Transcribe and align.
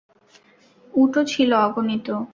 উটও 0.93 1.21
ছিল 1.23 1.49
অগণিত। 1.65 2.07